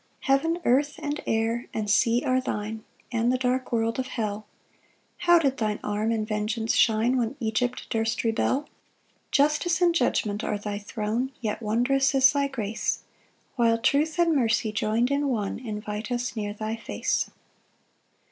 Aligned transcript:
5 0.25 0.41
Heaven, 0.41 0.59
earth, 0.65 0.95
and 0.97 1.21
air, 1.27 1.67
and 1.75 1.87
sea 1.87 2.23
are 2.25 2.41
thine, 2.41 2.83
And 3.11 3.31
the 3.31 3.37
dark 3.37 3.71
world 3.71 3.99
of 3.99 4.07
hell: 4.07 4.47
How 5.17 5.37
did 5.37 5.57
thine 5.57 5.79
arm 5.83 6.11
in 6.11 6.25
vengeance 6.25 6.73
shine 6.75 7.17
When 7.17 7.35
Egypt 7.39 7.87
durst 7.91 8.23
rebel! 8.23 8.61
6 8.61 8.71
Justice 9.29 9.79
and 9.79 9.93
judgment 9.93 10.43
are 10.43 10.57
thy 10.57 10.79
throne, 10.79 11.31
Yet 11.39 11.61
wondrous 11.61 12.15
is 12.15 12.33
thy 12.33 12.47
grace; 12.47 13.03
While 13.57 13.77
truth 13.77 14.17
and 14.17 14.35
mercy 14.35 14.71
join'd 14.71 15.11
in 15.11 15.27
one 15.27 15.59
Invite 15.59 16.11
us 16.11 16.35
near 16.35 16.53
thy 16.55 16.77
face. 16.77 17.29